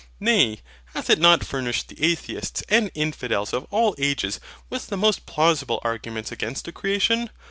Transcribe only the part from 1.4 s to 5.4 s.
furnished the atheists and infidels of all ages with the most